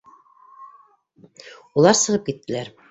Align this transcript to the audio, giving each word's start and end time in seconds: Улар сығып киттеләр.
Улар 1.81 2.03
сығып 2.03 2.29
киттеләр. 2.33 2.77